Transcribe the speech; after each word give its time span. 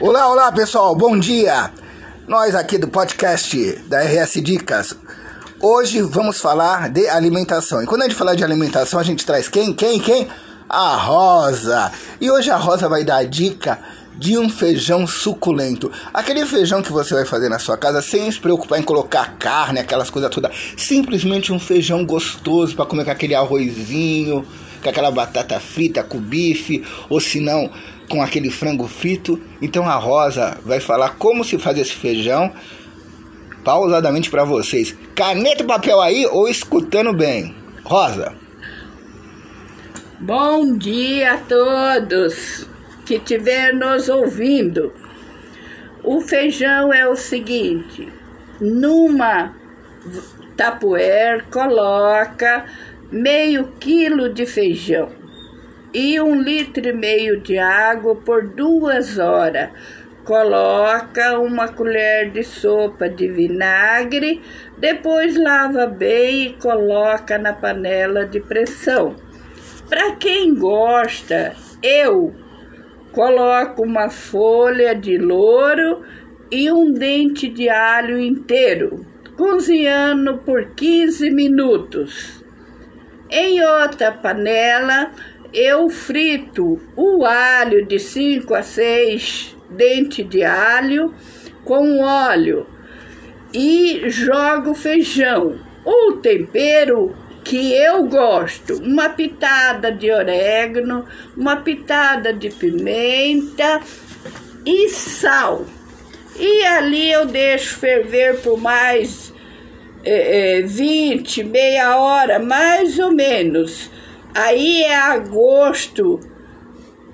Olá, 0.00 0.28
olá 0.28 0.50
pessoal, 0.50 0.94
bom 0.96 1.16
dia! 1.18 1.70
Nós 2.26 2.54
aqui 2.54 2.78
do 2.78 2.88
podcast 2.88 3.80
da 3.86 4.02
RS 4.02 4.40
Dicas. 4.42 4.96
Hoje 5.60 6.00
vamos 6.00 6.40
falar 6.40 6.88
de 6.88 7.06
alimentação. 7.06 7.82
E 7.82 7.86
quando 7.86 8.02
a 8.02 8.04
gente 8.06 8.16
falar 8.16 8.34
de 8.34 8.42
alimentação, 8.42 8.98
a 8.98 9.02
gente 9.02 9.26
traz 9.26 9.46
quem? 9.46 9.74
Quem? 9.74 10.00
Quem? 10.00 10.26
A 10.68 10.96
Rosa. 10.96 11.92
E 12.20 12.30
hoje 12.30 12.50
a 12.50 12.56
Rosa 12.56 12.88
vai 12.88 13.04
dar 13.04 13.18
a 13.18 13.24
dica 13.24 13.78
de 14.16 14.38
um 14.38 14.48
feijão 14.48 15.06
suculento. 15.06 15.92
Aquele 16.12 16.46
feijão 16.46 16.82
que 16.82 16.90
você 16.90 17.14
vai 17.14 17.26
fazer 17.26 17.48
na 17.48 17.58
sua 17.58 17.76
casa 17.76 18.00
sem 18.00 18.30
se 18.30 18.40
preocupar 18.40 18.80
em 18.80 18.82
colocar 18.82 19.36
carne, 19.38 19.80
aquelas 19.80 20.08
coisas 20.08 20.30
todas. 20.30 20.56
Simplesmente 20.76 21.52
um 21.52 21.60
feijão 21.60 22.04
gostoso 22.04 22.74
para 22.74 22.86
comer 22.86 23.04
com 23.04 23.10
aquele 23.10 23.34
arrozinho, 23.34 24.46
com 24.82 24.88
aquela 24.88 25.10
batata 25.10 25.60
frita, 25.60 26.02
com 26.02 26.18
bife, 26.18 26.84
ou 27.08 27.20
se 27.20 27.40
não, 27.40 27.70
com 28.08 28.22
aquele 28.22 28.50
frango 28.50 28.86
frito. 28.86 29.40
Então 29.60 29.88
a 29.88 29.96
Rosa 29.96 30.58
vai 30.64 30.80
falar 30.80 31.16
como 31.16 31.44
se 31.44 31.58
faz 31.58 31.78
esse 31.78 31.94
feijão 31.94 32.52
pausadamente 33.64 34.30
para 34.30 34.44
vocês. 34.44 34.96
Caneta 35.14 35.62
e 35.62 35.66
papel 35.66 36.00
aí 36.00 36.26
ou 36.26 36.48
escutando 36.48 37.12
bem? 37.12 37.54
Rosa. 37.82 38.34
Bom 40.20 40.76
dia 40.76 41.34
a 41.34 41.38
todos 41.38 42.66
que 43.04 43.14
estiver 43.14 43.74
nos 43.74 44.08
ouvindo. 44.08 44.92
O 46.02 46.20
feijão 46.20 46.92
é 46.92 47.08
o 47.08 47.16
seguinte: 47.16 48.10
numa 48.60 49.54
tapuer 50.56 51.46
coloca 51.50 52.64
meio 53.10 53.72
quilo 53.78 54.32
de 54.32 54.46
feijão 54.46 55.23
e 55.94 56.20
um 56.20 56.42
litro 56.42 56.88
e 56.88 56.92
meio 56.92 57.40
de 57.40 57.56
água 57.56 58.16
por 58.16 58.48
duas 58.48 59.16
horas. 59.16 59.70
Coloca 60.24 61.38
uma 61.38 61.68
colher 61.68 62.30
de 62.30 62.42
sopa 62.42 63.08
de 63.08 63.28
vinagre, 63.28 64.42
depois 64.76 65.36
lava 65.36 65.86
bem 65.86 66.46
e 66.46 66.52
coloca 66.54 67.38
na 67.38 67.52
panela 67.52 68.26
de 68.26 68.40
pressão. 68.40 69.14
Para 69.88 70.16
quem 70.16 70.54
gosta, 70.54 71.54
eu 71.82 72.34
coloco 73.12 73.84
uma 73.84 74.08
folha 74.08 74.94
de 74.94 75.18
louro 75.18 76.02
e 76.50 76.72
um 76.72 76.90
dente 76.90 77.48
de 77.48 77.68
alho 77.68 78.18
inteiro, 78.18 79.06
cozinhando 79.36 80.38
por 80.38 80.70
15 80.74 81.30
minutos. 81.30 82.42
Em 83.30 83.62
outra 83.62 84.10
panela, 84.10 85.10
eu 85.54 85.88
frito 85.88 86.80
o 86.96 87.24
alho 87.24 87.86
de 87.86 87.98
5 87.98 88.54
a 88.54 88.62
6 88.62 89.56
dentes 89.70 90.28
de 90.28 90.42
alho 90.42 91.14
com 91.64 92.00
óleo 92.00 92.66
e 93.52 94.10
jogo 94.10 94.74
feijão. 94.74 95.58
O 95.84 96.14
tempero 96.14 97.14
que 97.44 97.72
eu 97.72 98.04
gosto, 98.06 98.82
uma 98.82 99.10
pitada 99.10 99.92
de 99.92 100.10
orégano, 100.10 101.04
uma 101.36 101.56
pitada 101.56 102.32
de 102.32 102.50
pimenta 102.50 103.80
e 104.66 104.88
sal. 104.88 105.64
E 106.36 106.64
ali 106.64 107.12
eu 107.12 107.26
deixo 107.26 107.78
ferver 107.78 108.40
por 108.40 108.58
mais 108.58 109.32
é, 110.02 110.58
é, 110.58 110.62
20, 110.62 111.44
meia 111.44 111.96
hora, 111.98 112.38
mais 112.38 112.98
ou 112.98 113.12
menos 113.12 113.90
Aí 114.34 114.82
é 114.82 114.96
a 114.96 115.16
gosto 115.18 116.18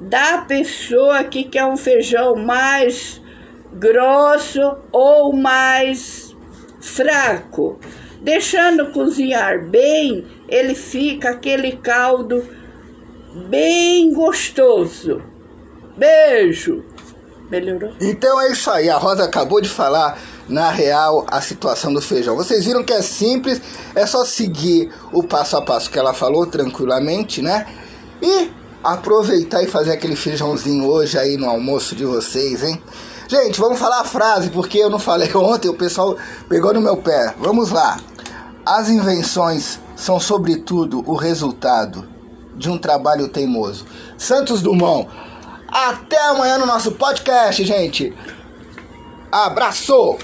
da 0.00 0.38
pessoa 0.38 1.24
que 1.24 1.42
quer 1.42 1.64
um 1.64 1.76
feijão 1.76 2.36
mais 2.36 3.20
grosso 3.72 4.76
ou 4.92 5.32
mais 5.32 6.36
fraco. 6.80 7.80
Deixando 8.22 8.92
cozinhar 8.92 9.64
bem, 9.68 10.26
ele 10.48 10.74
fica 10.74 11.30
aquele 11.30 11.72
caldo 11.72 12.44
bem 13.48 14.12
gostoso. 14.12 15.22
Beijo! 15.96 16.84
Melhorou? 17.50 17.92
Então 18.00 18.40
é 18.40 18.52
isso 18.52 18.70
aí, 18.70 18.90
a 18.90 18.98
Rosa 18.98 19.24
acabou 19.24 19.60
de 19.60 19.68
falar 19.68 20.18
na 20.48 20.70
real 20.70 21.26
a 21.28 21.40
situação 21.40 21.92
do 21.92 22.00
feijão. 22.00 22.36
Vocês 22.36 22.64
viram 22.64 22.84
que 22.84 22.92
é 22.92 23.02
simples, 23.02 23.60
é 23.94 24.06
só 24.06 24.24
seguir 24.24 24.92
o 25.12 25.22
passo 25.22 25.56
a 25.56 25.62
passo 25.62 25.90
que 25.90 25.98
ela 25.98 26.12
falou 26.12 26.46
tranquilamente, 26.46 27.40
né? 27.40 27.66
E 28.20 28.50
aproveitar 28.82 29.62
e 29.62 29.66
fazer 29.66 29.92
aquele 29.92 30.16
feijãozinho 30.16 30.86
hoje 30.86 31.18
aí 31.18 31.36
no 31.36 31.48
almoço 31.48 31.94
de 31.96 32.04
vocês, 32.04 32.62
hein? 32.62 32.80
Gente, 33.28 33.60
vamos 33.60 33.78
falar 33.78 34.00
a 34.00 34.04
frase, 34.04 34.48
porque 34.50 34.78
eu 34.78 34.88
não 34.88 34.98
falei 34.98 35.30
ontem, 35.36 35.68
o 35.68 35.74
pessoal 35.74 36.16
pegou 36.48 36.72
no 36.72 36.80
meu 36.80 36.96
pé. 36.96 37.34
Vamos 37.38 37.70
lá. 37.70 37.98
As 38.64 38.88
invenções 38.88 39.78
são, 39.96 40.18
sobretudo, 40.18 41.02
o 41.06 41.14
resultado 41.14 42.08
de 42.54 42.70
um 42.70 42.78
trabalho 42.78 43.28
teimoso. 43.28 43.84
Santos 44.16 44.62
Dumont. 44.62 45.08
Até 45.68 46.20
amanhã 46.28 46.58
no 46.58 46.66
nosso 46.66 46.92
podcast, 46.92 47.64
gente. 47.64 48.14
Abraço! 49.30 50.16